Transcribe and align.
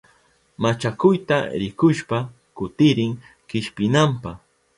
Machakuyata 0.61 1.37
rikushpa 1.61 2.17
kutirin 2.57 3.13
kishpinanpa. 3.47 4.31